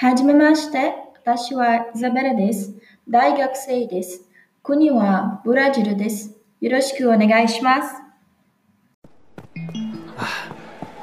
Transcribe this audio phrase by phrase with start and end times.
[0.00, 0.94] はじめまして。
[1.16, 2.72] 私はイザベラです。
[3.08, 4.22] 大学生です。
[4.62, 6.36] 国はブラジルです。
[6.60, 7.96] よろしくお願いします。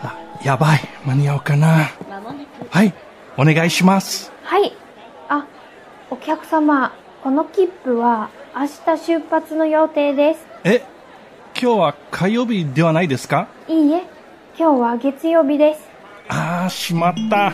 [0.01, 0.79] あ、やばい。
[1.05, 1.89] 間に合うかな。
[2.69, 2.93] はい。
[3.35, 4.31] お願いします。
[4.43, 4.71] はい。
[5.27, 5.45] あ、
[6.09, 10.47] お客様、この切符は明日出発の予定です。
[10.63, 10.85] え、
[11.61, 13.49] 今日は火曜日ではないですか？
[13.67, 14.03] いいえ、
[14.57, 15.81] 今日は月曜日です。
[16.29, 17.51] あー、しまった。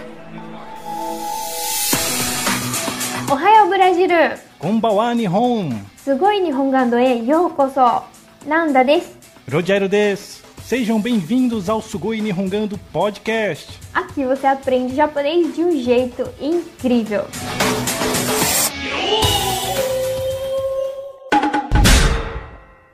[3.30, 4.16] おはようブラジル
[4.58, 5.70] こんばんは、日本。
[5.96, 8.02] すごい日本ガンドへようこそ
[8.48, 9.16] なんだです。
[9.48, 10.42] Rogério des.
[10.62, 13.78] Sejam bem-vindos ao Sugoi Nihongando Podcast.
[13.94, 17.24] Aqui você aprende japonês de um jeito incrível.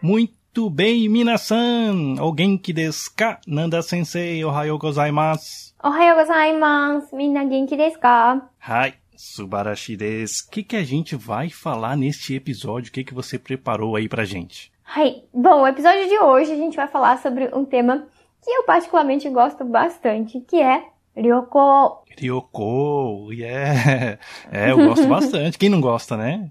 [0.00, 2.16] Muito bem, minasan.
[2.18, 3.38] Alguém que desu ka?
[3.46, 5.72] Nanda sensei, ohayou gozaimasu.
[5.84, 7.14] おはようございます。
[7.16, 10.45] みんな元気ですか Hai, subarashi desu.
[10.47, 12.89] O que, que a gente vai falar neste episódio?
[12.89, 14.71] O que, que você preparou aí pra gente?
[14.83, 15.25] はい。
[15.33, 18.07] Bom, o episódio de hoje a gente vai falar sobre um tema
[18.41, 22.05] que eu particularmente gosto bastante, que é Ryoko.
[22.17, 24.17] Ryoko, yeah.
[24.49, 25.57] É, eu gosto bastante.
[25.57, 26.49] Quem não gosta, né?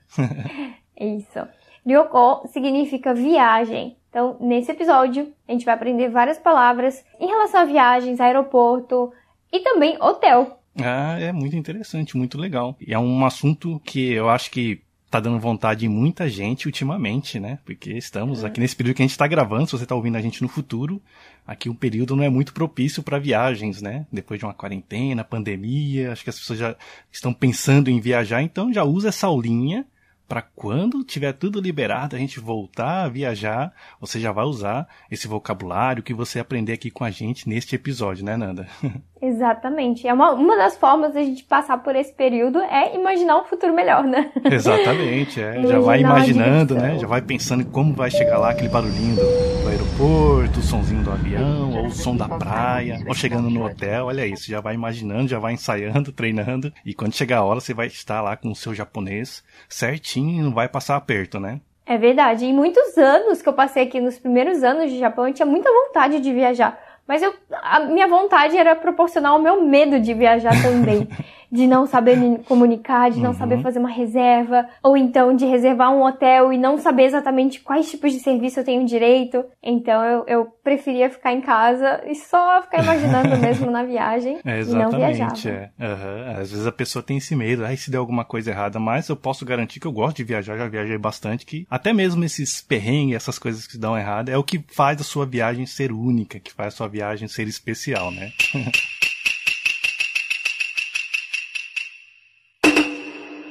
[1.01, 1.49] Isso.
[1.87, 3.97] Ryoko significa viagem.
[4.11, 9.13] Então, nesse episódio, a gente vai aprender várias palavras em relação a viagens, aeroporto
[9.53, 10.59] e também hotel.
[10.79, 12.77] Ah, é muito interessante, muito legal.
[12.81, 17.39] E é um assunto que eu acho que tá dando vontade em muita gente ultimamente,
[17.39, 17.59] né?
[17.65, 20.21] Porque estamos aqui nesse período que a gente tá gravando, se você tá ouvindo a
[20.21, 21.01] gente no futuro,
[21.47, 24.07] aqui um período não é muito propício para viagens, né?
[24.13, 26.77] Depois de uma quarentena, pandemia, acho que as pessoas já
[27.11, 29.87] estão pensando em viajar, então já usa essa aulinha
[30.29, 35.29] para quando tiver tudo liberado a gente voltar a viajar, você já vai usar esse
[35.29, 38.67] vocabulário que você aprender aqui com a gente neste episódio, né, Nanda?
[39.21, 40.07] Exatamente.
[40.07, 43.75] É uma, uma das formas da gente passar por esse período é imaginar um futuro
[43.75, 44.31] melhor, né?
[44.45, 45.67] Exatamente, é.
[45.67, 46.99] Já vai imaginando, né?
[46.99, 51.03] Já vai pensando em como vai chegar lá, aquele barulhinho do, do aeroporto, o sonzinho
[51.03, 54.75] do avião, ou o som da praia, ou chegando no hotel, olha isso, já vai
[54.75, 58.51] imaginando, já vai ensaiando, treinando, e quando chegar a hora você vai estar lá com
[58.51, 61.61] o seu japonês certinho, não vai passar aperto, né?
[61.85, 62.45] É verdade.
[62.45, 65.71] Em muitos anos que eu passei aqui nos primeiros anos de Japão, eu tinha muita
[65.71, 66.79] vontade de viajar.
[67.07, 67.33] Mas eu,
[67.63, 71.09] a minha vontade era proporcional ao meu medo de viajar também.
[71.51, 75.93] de não saber me comunicar, de não saber fazer uma reserva, ou então de reservar
[75.93, 79.45] um hotel e não saber exatamente quais tipos de serviço eu tenho direito.
[79.63, 84.61] Então eu, eu preferia ficar em casa e só ficar imaginando mesmo na viagem É,
[84.61, 85.33] e não viajar.
[85.33, 85.71] exatamente, é.
[85.81, 86.41] Aham.
[86.41, 89.17] Às vezes a pessoa tem esse medo, ai, se der alguma coisa errada, mas eu
[89.17, 93.17] posso garantir que eu gosto de viajar, já viajei bastante, que até mesmo esses perrengues,
[93.17, 96.53] essas coisas que dão errado, é o que faz a sua viagem ser única, que
[96.53, 98.33] faz a sua viagem ser especial, né?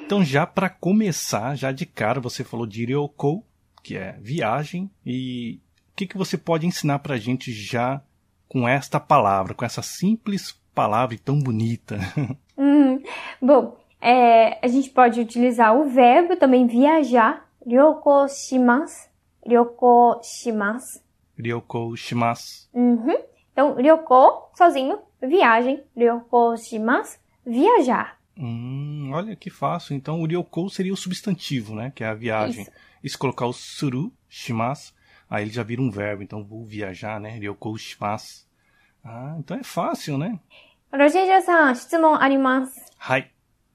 [0.05, 3.43] Então, já para começar, já de cara, você falou de Ryoko,
[3.81, 5.59] que é viagem, e
[5.91, 7.99] o que, que você pode ensinar pra gente já
[8.47, 11.97] com esta palavra, com essa simples palavra tão bonita?
[12.57, 13.03] Hum,
[13.41, 19.09] bom, é, a gente pode utilizar o verbo também viajar, ryoko shimasu,
[19.45, 21.01] ryoko shimasu.
[21.37, 22.69] Ryoko shimasu.
[22.73, 23.17] Uhum.
[23.51, 28.17] Então, ryoko, sozinho, viagem, ryoko shimasu, viajar.
[28.38, 29.94] Hum, olha que fácil.
[29.94, 31.92] Então, o Ryoko seria o substantivo, né?
[31.94, 32.62] Que é a viagem.
[32.62, 32.72] Isso.
[33.02, 34.94] E se colocar o suru, shimasu,
[35.28, 36.22] aí ele já vira um verbo.
[36.22, 37.30] Então, vou viajar, né?
[37.38, 38.46] Ryoko shimasu.
[39.04, 40.38] Ah, então é fácil, né?
[40.92, 42.92] ロジェジャさん、質問あります。
[42.98, 43.30] Hai,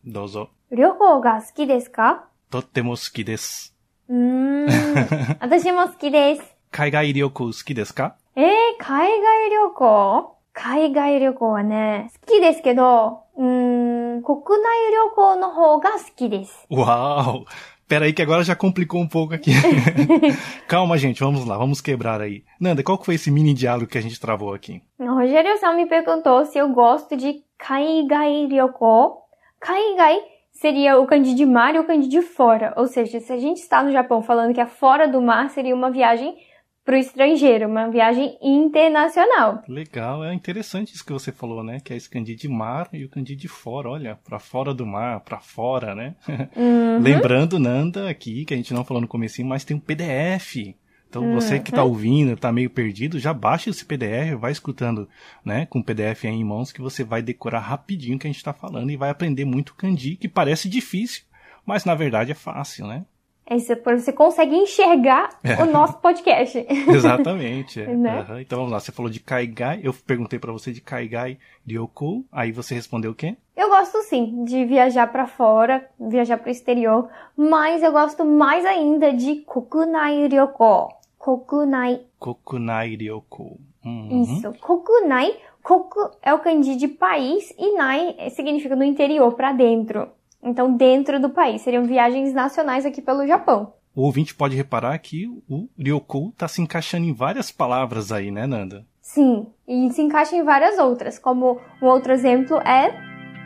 [0.06, 0.50] dozo.
[0.70, 3.72] 旅行が好きですか Totemo suki desu.
[4.10, 6.42] うーん、私も好きです。
[6.72, 8.18] Kaigai ryoko suki desu ka?
[8.36, 8.46] えー、
[8.80, 16.66] 海外旅行 海外旅行はね、好きですけど、うーん、国内旅行の方が好きです。
[16.72, 17.46] Uau!
[17.88, 19.52] Pera aí que agora já complicou um pouco aqui.
[20.68, 22.44] Calma, gente, vamos lá, vamos quebrar aí.
[22.60, 24.82] Nanda, qual que foi esse mini diálogo que a gente travou aqui?
[24.98, 29.18] O Rogério Sam me perguntou se eu gosto de Kaigai Ryoko.
[29.60, 30.20] Kaigai
[30.52, 32.74] seria o kanji de mar e o kanji de fora.
[32.76, 35.76] Ou seja, se a gente está no Japão falando que é fora do mar, seria
[35.76, 36.36] uma viagem
[36.85, 39.63] para o estrangeiro, uma viagem internacional.
[39.69, 41.81] Legal, é interessante isso que você falou, né?
[41.81, 44.87] Que é esse kanji de mar e o kanji de fora, olha, pra fora do
[44.87, 46.15] mar, pra fora, né?
[46.57, 46.99] Uhum.
[47.03, 50.75] Lembrando, Nanda, aqui, que a gente não falou no comecinho, mas tem um PDF.
[51.11, 55.09] Então você que tá ouvindo, tá meio perdido, já baixa esse PDF, vai escutando,
[55.45, 58.31] né, com o PDF aí em mãos, que você vai decorar rapidinho o que a
[58.31, 61.25] gente tá falando e vai aprender muito kanji, que parece difícil,
[61.67, 63.05] mas na verdade é fácil, né?
[63.51, 65.61] É você consegue enxergar É.
[65.61, 66.65] o nosso podcast.
[66.89, 67.83] Exatamente.
[67.83, 67.87] é.
[67.89, 68.21] Né?
[68.21, 68.41] Aham.
[68.41, 71.37] Então vamos lá, você falou de Kaigai, eu perguntei pra você de Kaigai
[71.67, 73.37] Ryoko, aí você respondeu o quê?
[73.57, 78.65] Eu gosto sim de viajar para fora, viajar para o exterior, mas eu gosto mais
[78.65, 80.89] ainda de kokunai ryoko.
[81.19, 82.03] Kokunai.
[82.19, 83.59] Kokunai ryoko.
[83.85, 84.23] Uhum.
[84.23, 84.53] Isso.
[84.61, 85.35] Kokunai.
[85.63, 90.09] Koku é o kanji de país e nai significa no interior, para dentro.
[90.43, 91.63] Então, dentro do país.
[91.63, 93.73] Seriam viagens nacionais aqui pelo Japão.
[93.95, 98.47] O ouvinte pode reparar que o Ryoko tá se encaixando em várias palavras aí, né,
[98.47, 98.87] Nanda?
[99.03, 101.19] Sim, e se encaixa em várias outras.
[101.19, 102.93] Como um outro exemplo é.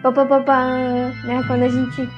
[0.04, 2.08] Né, quando a gente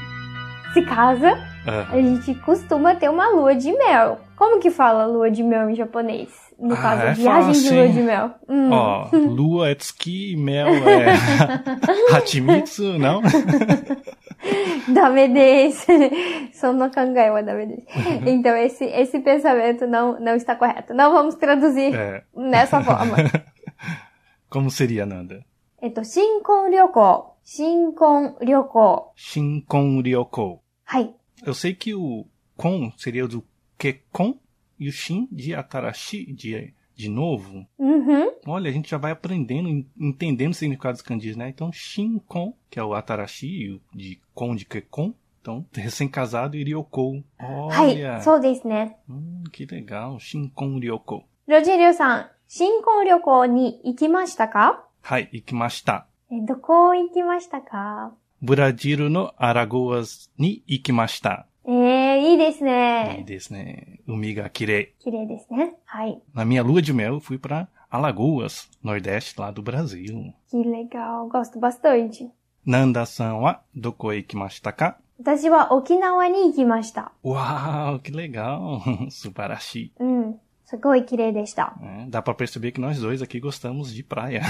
[0.74, 1.86] se casa, Ah.
[1.92, 4.18] a gente costuma ter uma lua de mel.
[4.36, 6.28] Como que fala lua de mel em japonês?
[6.58, 7.92] No Ah, caso, é viagem de fácil, lua hein?
[7.92, 8.30] de mel.
[8.48, 8.70] Hum.
[8.72, 11.14] Ó, lua é tsuki, mel é
[12.16, 13.22] Hachimitsu, não?
[14.92, 15.86] da BDs.
[16.52, 17.84] Sou no Kangaiwa da BDs.
[17.94, 18.28] Uhum.
[18.28, 20.94] Então esse, esse pensamento não, não está correto.
[20.94, 22.22] Não vamos traduzir é.
[22.34, 23.16] nessa forma.
[24.48, 25.44] Como seria, Nanda?
[25.82, 27.36] Então, Shinkon Ryoko.
[27.44, 29.12] Shinkon Ryoko.
[29.14, 30.62] Shinkon Ryoko.
[30.84, 31.14] Hai.
[31.44, 32.26] Eu sei que o
[32.56, 33.44] kon seria do
[33.78, 34.38] Kekon
[34.78, 37.66] e o shin de Atarashi de de novo.
[37.78, 38.32] Uhum.
[38.46, 41.50] Olha, a gente já vai aprendendo, entendendo o significado dos kanjis, né?
[41.50, 47.22] Então, Shinkon, que é o Atarashi de Kon de Kekon, então, recém-casado e Ryoko.
[47.38, 48.20] Olha!
[48.20, 48.94] Sim, né?
[49.08, 50.18] hum, que legal.
[50.18, 51.22] Shinkon Ryoko.
[51.46, 54.82] Rojin-san, Shinkon Ryoko ni ikimashita ka?
[55.02, 56.06] Hai, ikimashita.
[56.30, 58.10] Eh, Doko ikimashita ka?
[58.40, 61.46] Buradiro no Aragoas ni ikimashita.
[61.65, 63.23] えー、いいですいいね。
[63.27, 63.99] ですね。
[64.07, 64.93] 海が綺麗。
[64.99, 65.75] 綺麗ですね。
[65.85, 66.21] はい。
[66.33, 70.33] Na minha lua de mel, eu fui para Alagoas, nordeste lá do Brasil.
[70.49, 71.27] Que legal.
[71.27, 72.29] Gosto bastante.
[72.65, 74.97] Nanda-san wa doko e ikimashita ka?
[75.19, 77.11] 私は沖縄に行きました。
[77.23, 78.79] Uau, que legal!
[79.09, 79.91] Subarashi.
[79.99, 80.39] うん。
[80.71, 81.73] すごい綺麗でした。
[81.81, 84.41] É, dá pra perceber que nós dois aqui gostamos de praia.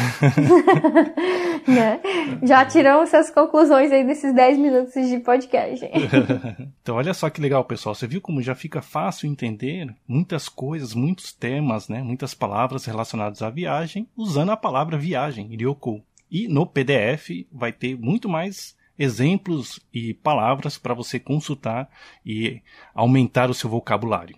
[1.67, 1.99] né?
[2.43, 5.83] Já tiramos essas conclusões aí desses 10 minutos de podcast.
[6.83, 7.95] então, olha só que legal, pessoal.
[7.95, 12.03] Você viu como já fica fácil entender muitas coisas, muitos temas, né?
[12.03, 16.03] Muitas palavras relacionadas à viagem, usando a palavra viagem, Ryoko.
[16.29, 21.89] E no PDF vai ter muito mais exemplos e palavras para você consultar
[22.23, 22.61] e
[22.93, 24.37] aumentar o seu vocabulário.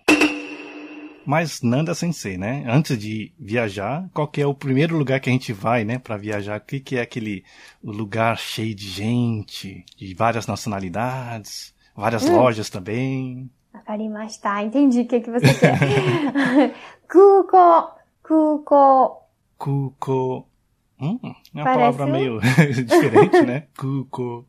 [1.28, 2.64] Mas Nanda Sensei, né?
[2.66, 6.16] Antes de viajar, qual que é o primeiro lugar que a gente vai, né, para
[6.16, 6.58] viajar?
[6.58, 7.44] O que, que é aquele
[7.84, 12.34] lugar cheio de gente, de várias nacionalidades, várias hum.
[12.34, 13.50] lojas também?
[13.74, 16.74] Akarimashita, entendi o que, é que você quer.
[17.12, 17.90] Kuko,
[18.22, 19.28] Kuko.
[19.58, 20.48] Kuko.
[20.98, 22.10] Hum, é uma Parece palavra um...
[22.10, 22.40] meio
[22.86, 23.64] diferente, né?
[23.76, 24.46] Kuko.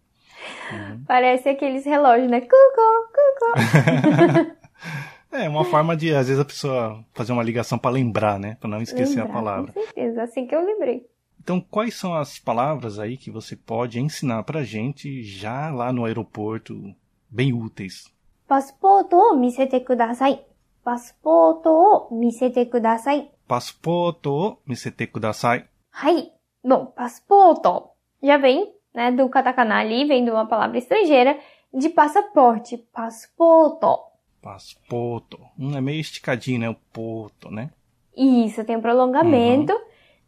[1.05, 2.39] Parece aqueles relógios, né?
[2.39, 4.55] Cuco, cuco.
[5.31, 8.57] É, uma forma de, às vezes, a pessoa fazer uma ligação para lembrar, né?
[8.59, 9.73] Para não esquecer lembrar, a palavra.
[9.73, 11.07] Com certeza, assim que eu lembrei.
[11.39, 16.05] Então, quais são as palavras aí que você pode ensinar pra gente já lá no
[16.05, 16.75] aeroporto,
[17.29, 18.11] bem úteis?
[18.47, 20.41] Passaporte o misete kudasai.
[20.83, 23.29] Passaporte o misete kudasai.
[23.47, 25.65] Passaporte o misete kudasai.
[25.91, 26.31] Hai.
[26.63, 27.69] Bom, passaporte
[28.21, 31.39] já vem, né, do katakana ali, vem de uma palavra estrangeira
[31.73, 34.08] de passaporte, passaporte.
[34.41, 35.39] Passporto.
[35.57, 36.69] Hum, é meio esticadinho, né?
[36.69, 37.69] O porto, né?
[38.15, 39.73] Isso, tem um prolongamento.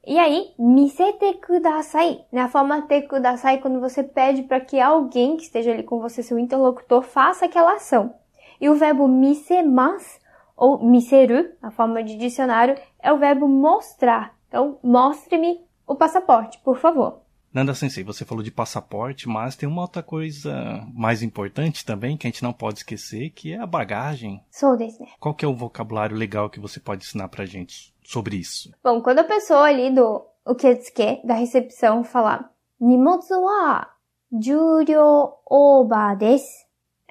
[0.05, 2.25] E aí, misete kudasai.
[2.31, 6.23] Na forma te kudasai, quando você pede para que alguém que esteja ali com você,
[6.23, 8.15] seu interlocutor, faça aquela ação.
[8.59, 10.19] E o verbo misemas,
[10.57, 14.35] ou miseru, na forma de dicionário, é o verbo mostrar.
[14.47, 17.20] Então, mostre-me o passaporte, por favor.
[17.53, 22.25] Nanda Sensei, você falou de passaporte, mas tem uma outra coisa mais importante também que
[22.25, 24.41] a gente não pode esquecer, que é a bagagem.
[24.49, 25.03] Sou desse.
[25.19, 28.71] Qual que é o vocabulário legal que você pode ensinar pra gente sobre isso?
[28.81, 33.87] Bom, quando a pessoa ali do o que quer da recepção falar Nimotsu wa
[34.31, 36.45] juryo oba desu.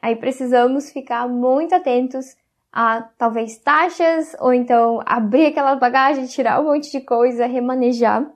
[0.02, 2.34] Aí precisamos ficar muito atentos
[2.72, 8.26] a talvez taxas ou então abrir aquela bagagem, tirar um monte de coisa, remanejar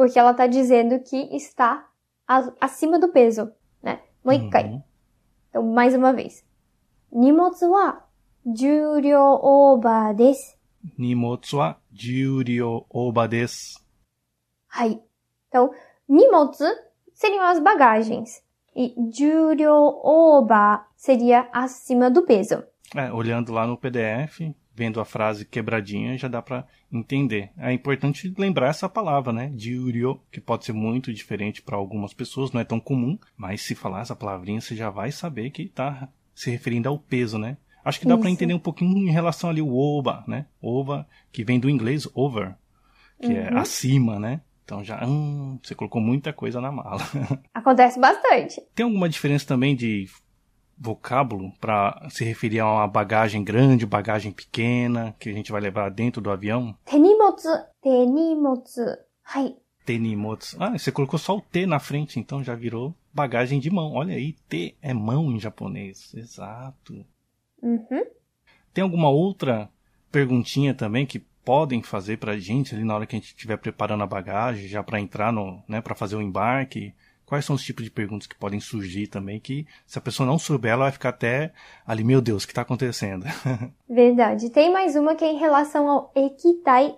[0.00, 1.86] porque ela tá dizendo que está
[2.58, 3.52] acima do peso,
[3.82, 4.00] né?
[4.24, 4.64] Moikai.
[4.64, 4.82] Uhum.
[5.50, 6.42] Então, mais uma vez.
[7.12, 8.02] Nimotsu wa
[8.46, 10.56] juryo oba desu.
[10.96, 13.78] Nimotsu wa juryo oba desu.
[14.68, 15.02] はい。
[15.48, 15.70] Então,
[16.08, 16.64] nimotsu
[17.12, 18.42] seriam as bagagens.
[18.74, 22.64] E juryo oba seria acima do peso.
[22.96, 24.40] É, olhando lá no PDF,
[24.80, 27.50] vendo a frase quebradinha, já dá pra entender.
[27.58, 29.52] É importante lembrar essa palavra, né?
[29.54, 33.74] Juryo, que pode ser muito diferente para algumas pessoas, não é tão comum, mas se
[33.74, 37.58] falar essa palavrinha, você já vai saber que tá se referindo ao peso, né?
[37.84, 38.34] Acho que dá pra Isso.
[38.36, 40.46] entender um pouquinho em relação ali o oba, né?
[40.62, 42.54] Ova, que vem do inglês over,
[43.20, 43.58] que é Uhum.
[43.58, 44.40] acima, né?
[44.64, 47.02] Então já, hum, você colocou muita coisa na mala.
[47.52, 48.62] Acontece bastante.
[48.74, 50.06] Tem alguma diferença também de
[50.80, 55.90] vocábulo para se referir a uma bagagem grande, bagagem pequena, que a gente vai levar
[55.90, 56.74] dentro do avião?
[56.86, 57.50] Tenimotsu,
[57.82, 58.86] tenimotsu.
[59.22, 59.54] Hai.
[59.84, 60.56] Tenimotsu.
[60.58, 63.92] Ah, você colocou só o T na frente, então já virou bagagem de mão.
[63.92, 66.14] Olha aí, T é mão em japonês.
[66.14, 67.04] Exato.
[67.62, 68.06] Uhum.
[68.72, 69.68] Tem alguma outra
[70.10, 74.02] perguntinha também que podem fazer pra gente ali na hora que a gente estiver preparando
[74.02, 76.94] a bagagem, já para entrar no, né, para fazer o embarque?
[77.30, 80.36] Quais são os tipos de perguntas que podem surgir também que se a pessoa não
[80.36, 81.52] souber, ela vai ficar até
[81.86, 83.24] ali, meu Deus, o que está acontecendo?
[83.88, 84.50] Verdade.
[84.50, 86.92] Tem mais uma que é em relação ao ekitai,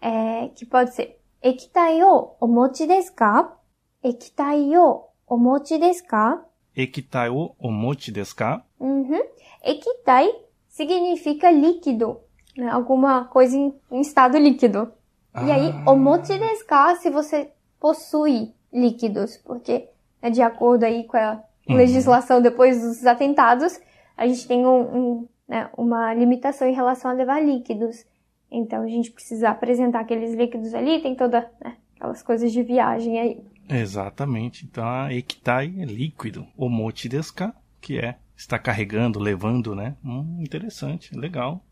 [0.00, 3.56] é, que pode ser ekitai o omochi desu ka?
[4.02, 6.44] Ekitai o omochi desu ka?
[6.76, 8.64] Ekitai o omochi desu ka?
[8.80, 9.22] Uhum.
[9.62, 10.34] Ekitai
[10.66, 12.18] significa líquido,
[12.56, 12.68] né?
[12.68, 14.92] alguma coisa em, em estado líquido.
[15.32, 15.44] Ah.
[15.44, 19.88] E aí, omochi desu ka se você possui líquidos, porque
[20.22, 21.76] é de acordo aí com a Uhum.
[21.76, 23.78] legislação depois dos atentados,
[24.16, 28.04] a gente tem um, um, né, uma limitação em relação a levar líquidos.
[28.50, 33.20] Então a gente precisa apresentar aqueles líquidos ali, tem toda né, aquelas coisas de viagem
[33.20, 33.44] aí.
[33.68, 34.64] Exatamente.
[34.64, 36.46] Então a ekitai é líquido.
[36.56, 37.54] Omochi desu ka?
[37.80, 39.96] Que é está carregando, levando, né?
[40.04, 41.64] Hum, interessante, legal.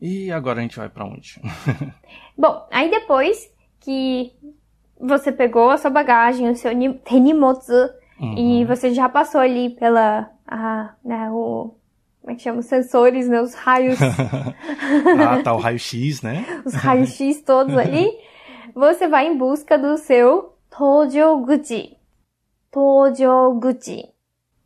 [0.00, 1.40] E agora a gente vai para onde?
[2.36, 4.32] Bom, aí depois que
[5.00, 7.72] você pegou a sua bagagem, o seu ni- tenimotsu,
[8.36, 8.66] e Uhum.
[8.66, 11.74] você já passou ali pela, a, né, o,
[12.22, 12.60] como é que chama?
[12.60, 13.98] Os sensores, né, os raios,
[15.20, 16.62] ah, tá o raio-x, né?
[16.64, 18.10] os raios X todos ali,
[18.74, 21.96] você vai em busca do seu Tojoguchi.
[22.70, 24.04] Tojoguchi.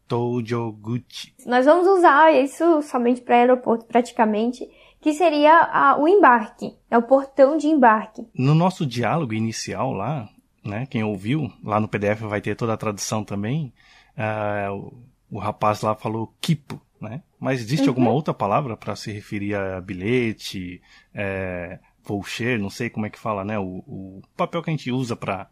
[0.09, 1.35] Tojoguchi.
[1.47, 4.69] Nós vamos usar isso somente para aeroporto, praticamente,
[5.01, 8.27] que seria a- o embarque, é o portão de embarque.
[8.35, 10.29] No nosso diálogo inicial lá,
[10.65, 10.87] né?
[10.91, 13.73] Quem ouviu, lá no PDF vai ter toda a tradução também.
[14.17, 14.93] ah, o,
[15.31, 17.23] o rapaz lá falou kipo, né?
[17.39, 20.83] Mas existe alguma outra palavra para se referir a bilhete,
[21.15, 23.59] é, voucher, não sei como é que fala, né?
[23.59, 25.49] O, o papel que a gente usa para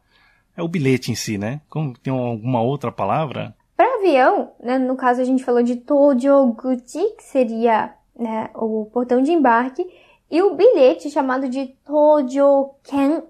[0.54, 1.62] é o bilhete em si, né?
[1.70, 3.56] Como tem alguma outra palavra?
[3.74, 9.22] Para avião, né, no caso a gente falou de Tojoguchi, que seria né, o portão
[9.22, 9.86] de embarque,
[10.30, 13.22] e o bilhete chamado de Tojoken.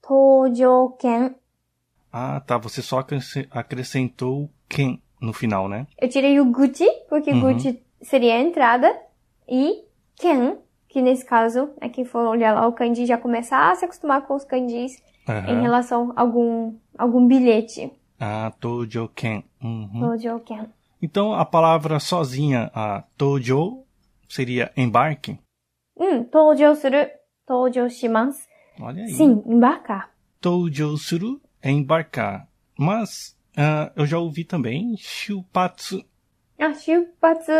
[0.00, 1.34] Tojoken.
[2.12, 2.58] Ah, tá.
[2.58, 5.86] Você só acresce- acrescentou ken no final, né?
[6.00, 7.52] Eu tirei o Gucci, porque Uhum.
[7.54, 8.94] Gucci seria a entrada,
[9.48, 9.84] e
[10.16, 10.56] Ken,
[10.88, 14.26] que nesse caso, né, quem for olhar lá o kanji já começa a se acostumar
[14.26, 15.60] com os kanjis em Aham.
[15.60, 17.90] relação a algum, algum bilhete.
[18.20, 19.44] Ah, tojoken.
[19.62, 20.00] Uhum.
[20.00, 20.68] Tojoken.
[21.02, 23.84] Então, a palavra sozinha, a toujou,
[24.28, 25.36] seria embarque?
[25.98, 27.10] Hum, tojo suru,
[27.44, 28.46] tojo shimasu.
[28.80, 29.10] Olha aí.
[29.10, 30.14] Sim, embarcar.
[30.40, 32.48] Tojo suru é embarcar.
[32.78, 36.04] Mas, uh, eu já ouvi também shupatsu.
[36.56, 37.52] Ah, shupatsu.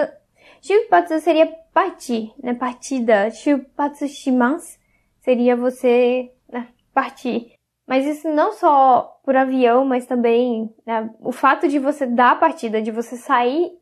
[0.61, 2.55] Shupatsu seria partir, né?
[2.55, 3.29] Partida.
[3.33, 4.79] Shupatsu shimasu
[5.21, 7.55] seria você né, partir.
[7.87, 12.37] Mas isso não só por avião, mas também né, o fato de você dar a
[12.37, 13.73] partida, de você sair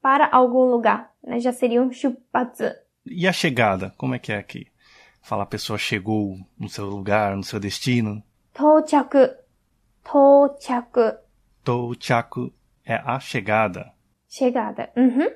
[0.00, 2.74] para algum lugar, né, já seria um chupatã.
[3.06, 4.66] E a chegada, como é que é aqui?
[5.22, 8.22] Falar a pessoa chegou no seu lugar, no seu destino.
[8.52, 9.28] Tochaku.
[10.02, 11.18] Tochaku.
[11.62, 12.52] Tochaku
[12.84, 13.92] é a chegada.
[14.26, 14.90] Chegada.
[14.96, 15.28] Uhum.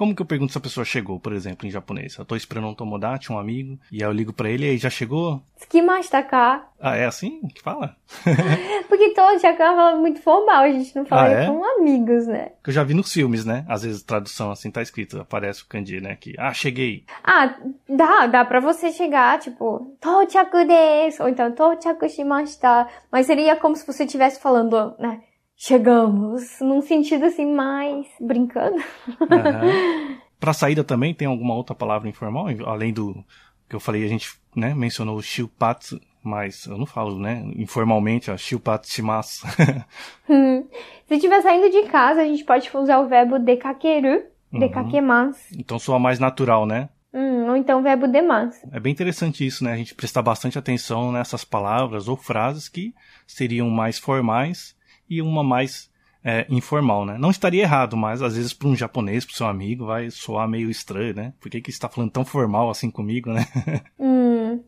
[0.00, 2.16] Como que eu pergunto se a pessoa chegou, por exemplo, em japonês?
[2.16, 4.78] Eu tô esperando um tomodachi, um amigo, e aí eu ligo para ele e aí
[4.78, 5.42] já chegou?
[5.58, 6.64] Tsukimashita-ka.
[6.80, 7.94] Ah, é assim que fala?
[8.88, 11.46] Porque Tochaka é palavra muito formal, a gente não fala ah, é?
[11.46, 12.52] com amigos, né?
[12.64, 13.66] Que eu já vi nos filmes, né?
[13.68, 16.16] Às vezes tradução assim tá escrito, aparece o kanji, né?
[16.18, 17.04] Que, ah, cheguei.
[17.22, 17.54] Ah,
[17.86, 22.88] dá, dá pra você chegar, tipo, Tochaku desu, ou então Tochaku shimashita.
[23.12, 25.20] Mas seria como se você estivesse falando, né?
[25.60, 28.82] Chegamos, num sentido assim mais brincando.
[29.30, 30.20] Aham.
[30.40, 32.46] Pra saída também tem alguma outra palavra informal?
[32.64, 33.22] Além do
[33.68, 37.44] que eu falei, a gente né, mencionou o shupatsu, mas eu não falo, né?
[37.56, 39.46] Informalmente, ó, shimasu.
[40.26, 40.66] Hum.
[41.06, 44.60] Se estiver saindo de casa, a gente pode usar o verbo dekakeru, Uhum.
[44.60, 46.88] dekakemasu, então soa mais natural, né?
[47.12, 48.58] hum, ou então o verbo demasu.
[48.72, 49.72] É bem interessante isso, né?
[49.72, 52.94] A gente prestar bastante atenção nessas palavras ou frases que
[53.26, 54.74] seriam mais formais
[55.10, 55.90] e uma mais
[56.24, 57.18] é, informal, né?
[57.18, 60.70] Não estaria errado, mas às vezes para um japonês, para seu amigo, vai soar meio
[60.70, 61.34] estranho, né?
[61.40, 63.46] Por que, que você está falando tão formal assim comigo, né?
[63.98, 64.62] Hum.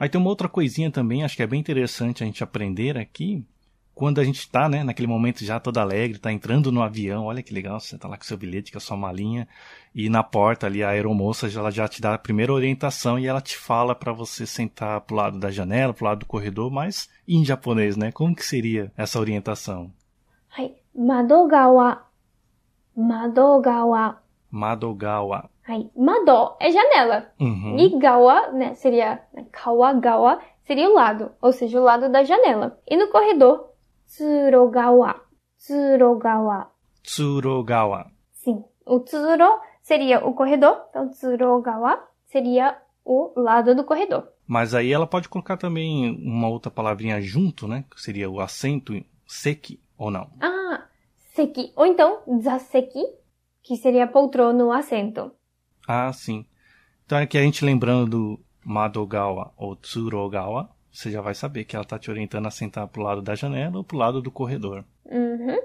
[0.00, 3.44] Aí tem uma outra coisinha também, acho que é bem interessante a gente aprender aqui,
[3.94, 7.42] quando a gente está, né, naquele momento já todo alegre, está entrando no avião, olha
[7.42, 9.46] que legal, você está lá com seu bilhete, com a sua malinha,
[9.94, 13.26] e na porta ali a aeromoça já, ela já te dá a primeira orientação e
[13.26, 17.08] ela te fala para você sentar pro lado da janela, pro lado do corredor, mas
[17.28, 18.10] em japonês, né?
[18.10, 19.92] Como que seria essa orientação?
[20.56, 22.06] Hai, madogawa.
[22.96, 24.22] Madogawa.
[24.50, 25.50] Madogawa.
[25.66, 27.32] Hai, mado é janela.
[27.40, 27.78] Uhum.
[27.78, 32.78] E gawa, né, seria né, kawagawa, seria o lado, ou seja, o lado da janela.
[32.86, 33.71] E no corredor,
[34.12, 35.20] tsurogawa.
[35.58, 36.70] Tsurogawa.
[37.02, 38.10] Tsurogawa.
[38.32, 38.64] Sim.
[38.84, 44.28] O tsuro seria o corredor, então tsurogawa seria o lado do corredor.
[44.46, 47.84] Mas aí ela pode colocar também uma outra palavrinha junto, né?
[47.90, 48.92] Que seria o assento
[49.26, 50.28] seki ou não.
[50.40, 50.84] Ah,
[51.34, 51.72] seki.
[51.76, 53.04] Ou então, zaseki,
[53.62, 55.32] que seria poltrona ou assento.
[55.86, 56.44] Ah, sim.
[57.06, 61.74] Então é que a gente lembrando do Madogawa ou Tsurogawa, você já vai saber que
[61.74, 64.84] ela tá te orientando a sentar pro lado da janela ou pro lado do corredor.
[65.10, 65.58] Uhum.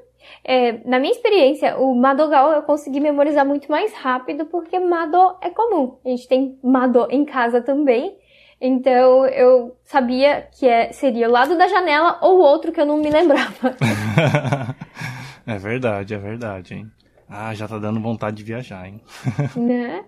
[0.44, 5.50] É, na minha experiência, o Madogal eu consegui memorizar muito mais rápido porque Mado é
[5.50, 5.98] comum.
[6.06, 8.18] A gente tem Mado em casa também.
[8.60, 12.98] Então eu sabia que é, seria o lado da janela ou outro que eu não
[12.98, 13.76] me lembrava.
[15.46, 16.92] é verdade, é verdade, hein?
[17.30, 19.02] Ah, já tá dando vontade de viajar, hein?
[19.56, 20.06] né?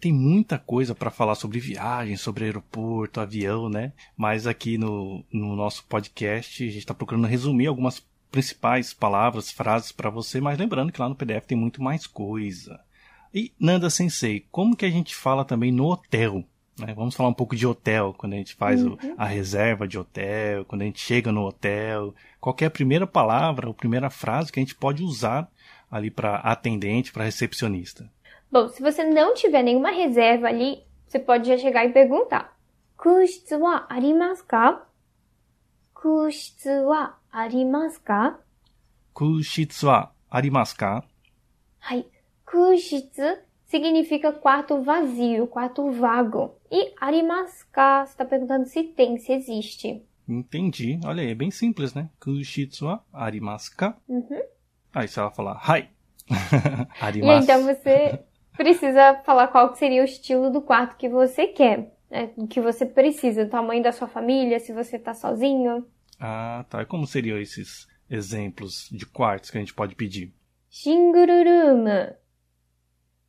[0.00, 3.92] Tem muita coisa para falar sobre viagem, sobre aeroporto, avião, né?
[4.16, 9.92] Mas aqui no, no nosso podcast a gente tá procurando resumir algumas principais palavras, frases
[9.92, 12.80] para você, mas lembrando que lá no PDF tem muito mais coisa.
[13.34, 16.44] E Nanda Sensei, como que a gente fala também no hotel?
[16.78, 16.94] Né?
[16.94, 18.94] Vamos falar um pouco de hotel, quando a gente faz Uhum.
[18.94, 22.14] o- a reserva de hotel, quando a gente chega no hotel.
[22.40, 25.46] Qual é a primeira palavra ou primeira frase que a gente pode usar
[25.90, 28.10] ali para atendente, para recepcionista?
[28.51, 32.55] Bom, se você não tiver nenhuma reserva ali, você pode já chegar e perguntar.
[32.97, 34.87] 空室はありますか
[35.93, 38.39] 空室はありますか
[39.13, 41.03] Kushitsu wa arimasu ka?
[41.79, 42.05] はい。
[42.45, 46.57] 空室 significa quarto vazio, quarto vago.
[46.71, 50.01] E arimasu ka, você está perguntando se tem, se existe.
[50.27, 50.99] Entendi.
[51.05, 52.09] Olha aí, é bem simples, né?
[52.19, 53.97] Kushitsu wa arimasu ka?
[54.07, 54.41] Uhum.
[54.93, 55.89] Aí se ela falar, hai.
[56.29, 57.31] E arimasu.
[57.31, 58.19] aí, então você
[58.60, 62.30] precisa falar qual seria o estilo do quarto que você quer, né?
[62.50, 65.86] que você precisa, o tamanho da sua família, se você está sozinho.
[66.20, 66.82] Ah, tá.
[66.82, 70.34] E como seriam esses exemplos de quartos que a gente pode pedir?
[70.68, 72.16] Shingururuma.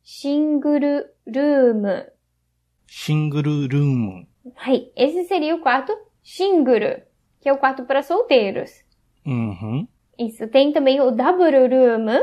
[0.04, 2.08] Shingururuma.
[2.86, 4.26] Shingururuma.
[4.58, 7.00] Ai, esse seria o quarto Shinguru,
[7.40, 8.84] que é o quarto para solteiros.
[9.24, 9.88] Uhum.
[10.18, 10.46] Isso.
[10.48, 12.20] Tem também o Dabururuma.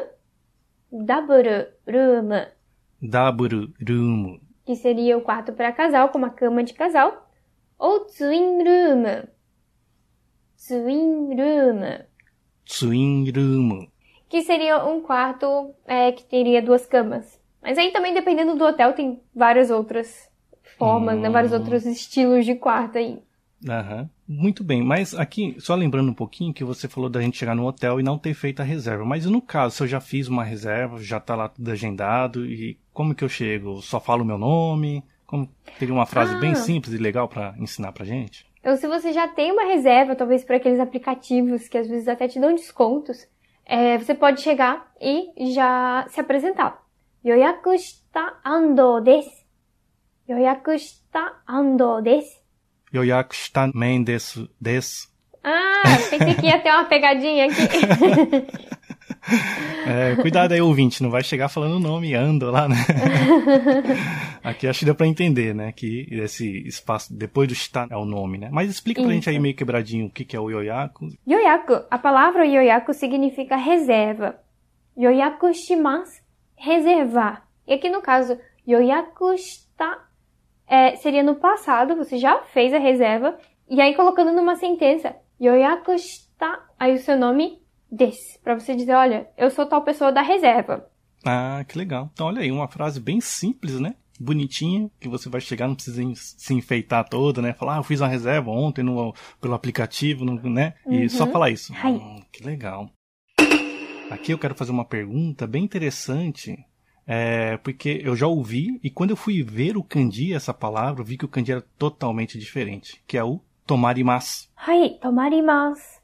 [0.91, 2.58] Dabururuma
[3.01, 7.27] Double room, que seria o quarto para casal, com uma cama de casal.
[7.77, 9.23] Ou twin room.
[10.67, 12.03] Twin room.
[12.65, 13.87] Twin room.
[14.27, 17.39] Que seria um quarto é, que teria duas camas.
[17.61, 20.29] Mas aí também, dependendo do hotel, tem várias outras
[20.77, 21.29] formas, né?
[21.29, 21.55] Vários Hum.
[21.57, 23.23] outros estilos de quarto aí.
[23.67, 24.09] Aham.
[24.27, 27.65] Muito bem, mas aqui, só lembrando um pouquinho que você falou da gente chegar no
[27.65, 29.03] hotel e não ter feito a reserva.
[29.03, 32.79] Mas no caso, se eu já fiz uma reserva, já tá lá tudo agendado, e
[32.93, 33.81] como que eu chego?
[33.81, 35.03] Só falo o meu nome?
[35.25, 36.39] Como teria uma frase Ah.
[36.39, 38.47] bem simples e legal pra ensinar pra gente?
[38.61, 42.27] Então, se você já tem uma reserva, talvez por aqueles aplicativos que às vezes até
[42.27, 43.27] te dão descontos,
[43.65, 46.81] é, você pode chegar e já se apresentar.
[47.25, 49.29] Yoyaku shita ando desu.
[50.29, 52.37] Yoyaku shita ando desu.
[52.93, 55.07] Yoyaku shita men desu, desu.
[55.43, 57.61] Ah, pensei que ia ter uma pegadinha aqui.
[59.85, 62.75] É, cuidado aí, ouvinte, não vai chegar falando o nome, ando lá, né?
[64.43, 65.71] Aqui acho que dá pra entender, né?
[65.71, 68.49] Que esse espaço depois do shita é o nome, né?
[68.51, 69.15] Mas explica pra Isso.
[69.15, 71.09] gente aí meio quebradinho o que que é o yoyaku.
[71.27, 74.35] Yoyaku, a palavra yoyaku significa reserva.
[74.97, 76.21] Yoyaku shimasu,
[76.55, 77.43] reservar.
[77.67, 79.97] E aqui no caso, yoyaku shita
[80.69, 83.37] é, seria no passado, você já fez a reserva,
[83.69, 87.59] e aí colocando numa sentença, yoyaku shita, aí o seu nome
[87.91, 90.87] desse, pra você dizer, olha, eu sou tal pessoa da reserva.
[91.25, 92.09] Ah, que legal.
[92.13, 93.95] Então, olha aí, uma frase bem simples, né?
[94.19, 97.53] Bonitinha, que você vai chegar, não precisa se enfeitar todo, né?
[97.53, 100.75] Falar, ah, eu fiz uma reserva ontem no, pelo aplicativo, no- né?
[100.89, 101.09] E Uhum.
[101.09, 101.73] só falar isso.
[101.73, 102.89] Hum, que legal.
[104.09, 106.57] Aqui eu quero fazer uma pergunta bem interessante,
[107.11, 111.05] é, porque eu já ouvi, e quando eu fui ver o kanji, essa palavra, eu
[111.05, 114.47] vi que o kanji era totalmente diferente, que é o tomarimasu.
[114.55, 115.99] Hai, tomarimasu.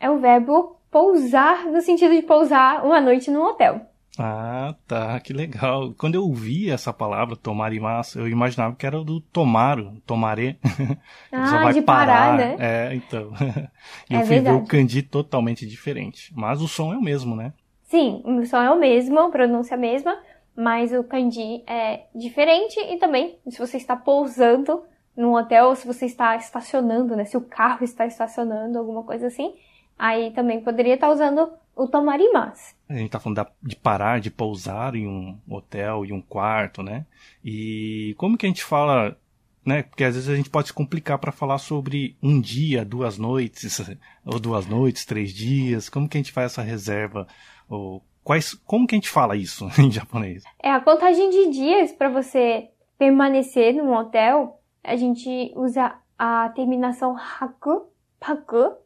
[0.00, 3.86] É o verbo pousar, no sentido de pousar uma noite num hotel.
[4.18, 5.94] Ah, tá, que legal.
[5.96, 10.56] Quando eu ouvi essa palavra, tomarimasu, eu imaginava que era do tomaro, tomaré.
[11.32, 12.56] Ah, de parar, né?
[12.58, 13.32] É, então.
[14.10, 14.66] e É eu fui ver o verdade.
[14.68, 16.32] kanji totalmente diferente.
[16.36, 17.52] Mas o som é o mesmo, né?
[17.84, 20.18] Sim, o som é o mesmo, a pronúncia é a mesma,
[20.56, 24.82] mas o kanji é diferente e também se você está pousando
[25.16, 27.24] num hotel ou se você está estacionando, né?
[27.24, 29.54] Se o carro está estacionando, alguma coisa assim,
[29.98, 32.74] aí também poderia estar usando o tomarimasu.
[32.88, 37.06] A gente tá falando de parar, de pousar em um hotel, em um quarto, né?
[37.44, 39.16] E como que a gente fala,
[39.64, 39.82] né?
[39.82, 43.80] Porque às vezes a gente pode se complicar para falar sobre um dia, duas noites,
[44.24, 45.88] ou duas noites, três dias.
[45.88, 47.26] Como que a gente faz essa reserva?
[47.68, 50.42] Ou quais, como que a gente fala isso em japonês?
[50.62, 54.60] É a contagem de dias para você permanecer num hotel.
[54.82, 58.76] A gente usa a terminação haku, paku.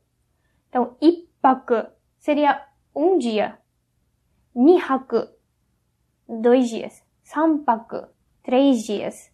[0.69, 1.87] Então, ipaku
[2.19, 2.63] seria
[2.95, 3.59] um dia.
[4.55, 5.29] Nihaku,
[6.29, 7.03] dois dias.
[7.23, 8.07] Sanpaku,
[8.43, 9.31] três dias.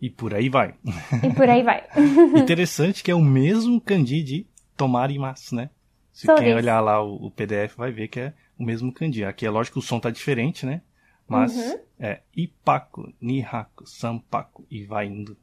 [0.00, 0.74] E por aí vai.
[1.22, 1.86] E por aí vai.
[2.36, 5.70] Interessante que é o mesmo kanji de tomarimasu, né?
[6.12, 9.24] Se quem olhar lá o, o PDF vai ver que é o mesmo kanji.
[9.24, 10.82] Aqui é lógico que o som tá diferente, né?
[11.28, 11.78] Mas Uhum.
[11.98, 15.36] é ipaku, nihaku, sanpaku e vai indo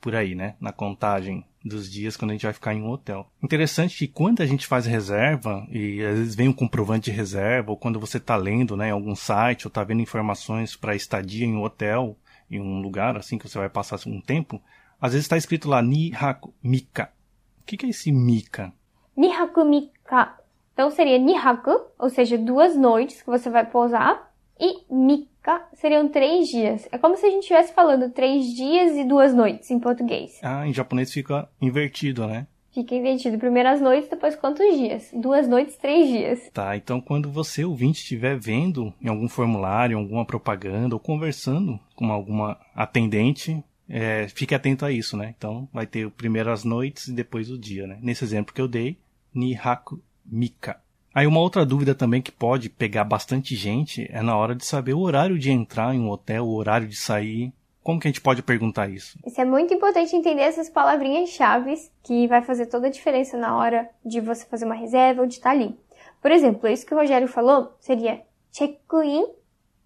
[0.00, 0.54] por aí, né?
[0.60, 3.30] Na contagem dos dias quando a gente vai ficar em um hotel.
[3.42, 7.70] Interessante que quando a gente faz reserva e às vezes vem um comprovante de reserva
[7.72, 11.44] ou quando você tá lendo, né, em algum site ou tá vendo informações para estadia
[11.44, 12.16] em um hotel,
[12.50, 14.62] em um lugar assim que você vai passar um tempo,
[15.00, 17.12] às vezes está escrito lá nihaku mika.
[17.60, 18.72] O que, que é esse mika?
[19.16, 20.38] Nihaku mika.
[20.76, 24.30] Então seria nihaku, ou seja, duas noites que você vai pousar.
[24.60, 26.86] E mika seriam três dias.
[26.92, 30.38] É como se a gente estivesse falando três dias e duas noites em português.
[30.42, 32.46] Ah, em japonês fica invertido, né?
[32.72, 33.38] Fica invertido.
[33.38, 35.10] Primeiras noites, depois quantos dias?
[35.14, 36.50] Duas noites, três dias.
[36.52, 42.12] Tá, então quando você, ouvinte, estiver vendo em algum formulário, alguma propaganda ou conversando com
[42.12, 45.34] alguma atendente, é, fique atento a isso, né?
[45.38, 47.98] Então vai ter o primeiro as noites e depois o dia, né?
[48.02, 48.98] Nesse exemplo que eu dei,
[49.34, 50.80] Nihaku Mika.
[51.14, 54.92] Aí uma outra dúvida também que pode pegar bastante gente é na hora de saber
[54.92, 57.54] o horário de entrar em um hotel, o horário de sair.
[57.82, 59.18] Como que a gente pode perguntar isso?
[59.24, 63.56] Isso é muito importante entender essas palavrinhas chaves que vai fazer toda a diferença na
[63.56, 65.74] hora de você fazer uma reserva ou de estar ali.
[66.20, 69.26] Por exemplo, isso que o Rogério falou seria check-in,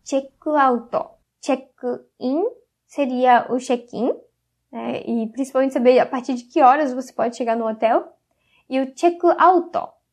[0.04, 0.90] check-out.
[1.40, 2.44] Check-in
[2.88, 4.14] seria o check-in,
[4.72, 5.02] né?
[5.06, 8.16] e principalmente saber a partir de que horas você pode chegar no hotel.
[8.68, 9.70] E o check-out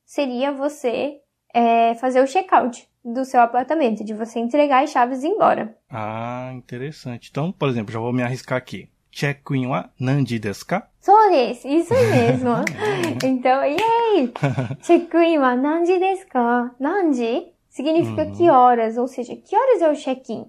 [0.08, 1.18] seria você
[1.54, 5.78] é, fazer o check-out do seu apartamento, de você entregar as chaves e ir embora.
[5.90, 7.30] Ah, interessante.
[7.30, 8.90] Então, por exemplo, já vou me arriscar aqui.
[9.12, 10.90] Check-in wa nanji desu ka?
[11.02, 12.52] Sou isso mesmo.
[13.24, 14.32] então, yay!
[14.82, 16.72] Check-in wa nanji desu ka?
[16.80, 18.36] Nanji significa uhum.
[18.36, 20.46] que horas, ou seja, que horas é o check-in?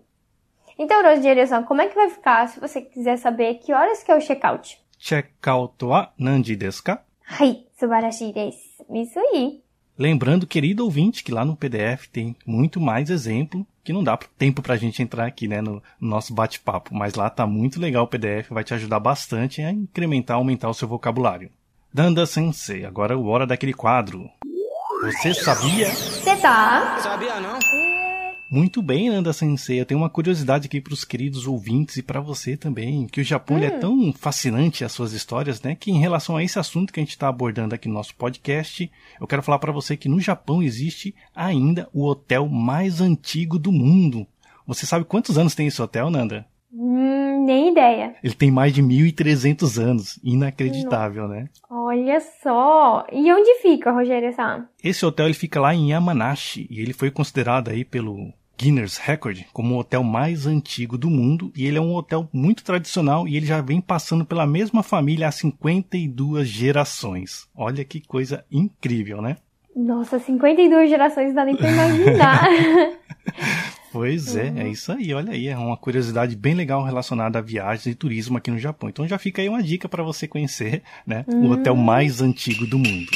[0.78, 4.14] Então, Rosdiresan, como é que vai ficar se você quiser saber que horas que é
[4.14, 4.78] o check-out?
[4.98, 7.02] Check-out wa nanji desu ka?
[7.24, 7.64] Hai,
[8.34, 8.67] desu.
[8.90, 9.60] Isso aí.
[9.98, 14.62] Lembrando, querido ouvinte, que lá no PDF tem muito mais exemplo, que não dá tempo
[14.62, 18.08] pra gente entrar aqui, né, no, no nosso bate-papo, mas lá tá muito legal o
[18.08, 21.50] PDF, vai te ajudar bastante a incrementar, aumentar o seu vocabulário.
[21.92, 24.30] Danda Sensei, agora é hora daquele quadro.
[25.02, 25.90] Você sabia?
[25.90, 26.98] Você tá?
[27.00, 27.58] Sabia não?
[28.50, 29.78] Muito bem, Nanda Sensei.
[29.78, 33.24] Eu tenho uma curiosidade aqui para os queridos ouvintes e para você também, que o
[33.24, 35.74] Japão ele é tão fascinante as suas histórias, né?
[35.74, 38.90] Que em relação a esse assunto que a gente está abordando aqui no nosso podcast,
[39.20, 43.70] eu quero falar para você que no Japão existe ainda o hotel mais antigo do
[43.70, 44.26] mundo.
[44.66, 46.46] Você sabe quantos anos tem esse hotel, Nanda?
[47.48, 48.14] Nem ideia.
[48.22, 50.20] Ele tem mais de 1.300 anos.
[50.22, 51.48] Inacreditável, né?
[51.70, 53.06] Olha só.
[53.10, 54.66] E onde fica, Rogério San?
[54.84, 59.44] Esse hotel ele fica lá em Yamanashi e ele foi considerado aí pelo Guinness Record
[59.50, 63.34] como o hotel mais antigo do mundo e ele é um hotel muito tradicional e
[63.34, 67.48] ele já vem passando pela mesma família há 52 gerações.
[67.56, 69.38] Olha que coisa incrível, né?
[69.74, 72.46] Nossa, 52 gerações não dá nem pra imaginar.
[73.90, 74.66] Pois é, é uhum.
[74.70, 78.50] isso aí, olha aí, é uma curiosidade bem legal relacionada a viagens e turismo aqui
[78.50, 78.88] no Japão.
[78.88, 81.52] Então já fica aí uma dica para você conhecer, né, o uhum.
[81.52, 83.10] hotel mais antigo do mundo.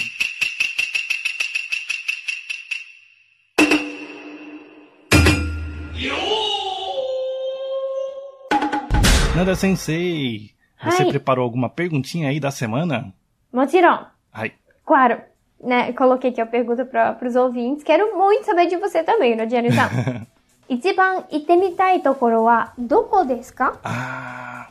[9.37, 10.51] Nanda Sensei,
[10.83, 11.09] você Ai.
[11.09, 13.13] preparou alguma perguntinha aí da semana?
[13.53, 14.07] Motirão.
[14.33, 14.53] Ai.
[14.85, 15.21] Claro,
[15.63, 15.93] né?
[15.93, 17.85] Coloquei aqui a pergunta para os ouvintes.
[17.85, 19.69] Quero muito saber de você também, Nodiane.
[19.69, 19.89] Então.
[20.69, 24.67] 一番行ってみたいところはどこですか ah,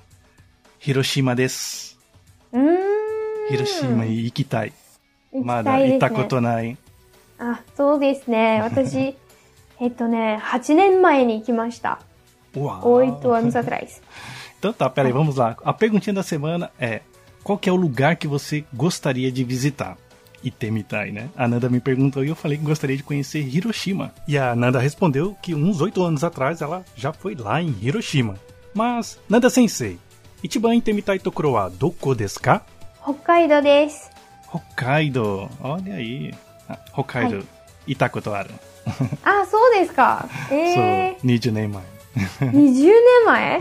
[0.80, 1.98] Hiroshima desu.
[2.54, 2.78] うーん。
[3.50, 4.32] Hiroshima e Ikitai.
[4.32, 5.00] 行きたいです
[5.34, 5.98] ね。
[5.98, 6.78] itakoto nai.
[7.40, 8.62] あ、そうですね。
[8.62, 9.16] 私、
[9.80, 12.00] えっとね、8年前に行きました。
[12.54, 14.02] 8 anos atrás.
[14.60, 15.58] Então tá, peraí, vamos lá.
[15.64, 17.02] A perguntinha da semana é:
[17.44, 19.98] qual que é o lugar que você gostaria de visitar?
[20.44, 21.30] Itemitai, né?
[21.36, 24.14] A Nanda me perguntou e eu falei que gostaria de conhecer Hiroshima.
[24.28, 28.36] E a Nanda respondeu que uns oito anos atrás ela já foi lá em Hiroshima.
[28.74, 30.00] Mas, Nanda Sensei,
[30.44, 32.62] Ichiban Itemitai Tokuro doko desu ka?
[33.02, 34.10] Hokkaido desu.
[34.48, 36.34] Hokkaido, olha aí.
[36.70, 37.44] Ah, Hokkaido, Ai.
[37.88, 38.32] Itakoto
[39.24, 40.26] ah, sou desu ka?
[40.50, 41.16] So, eh.
[41.24, 42.01] need.
[42.16, 43.60] 20 anos é?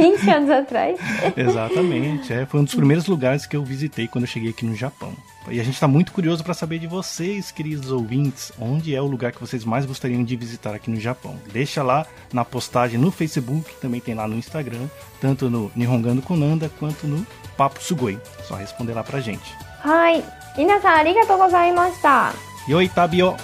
[0.00, 0.98] 20 anos atrás.
[1.36, 2.32] Exatamente.
[2.32, 5.12] É, foi um dos primeiros lugares que eu visitei quando eu cheguei aqui no Japão.
[5.48, 9.06] E a gente está muito curioso para saber de vocês, queridos ouvintes, onde é o
[9.06, 11.36] lugar que vocês mais gostariam de visitar aqui no Japão.
[11.52, 14.86] Deixa lá na postagem no Facebook, também tem lá no Instagram,
[15.20, 18.18] tanto no Nihongando Konanda quanto no Papo Sugoi.
[18.46, 19.52] Só responder lá para gente.
[19.82, 20.24] Hai,
[20.56, 22.32] minasan arigatou gozaimashita.
[22.68, 23.34] Yoi tabio.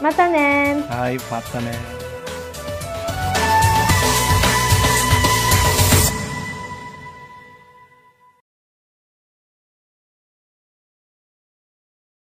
[0.00, 0.82] Mata ne.
[0.90, 2.05] Hai, mata ne.